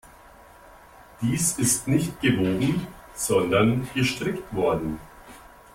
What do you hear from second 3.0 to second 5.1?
sondern gestrickt worden.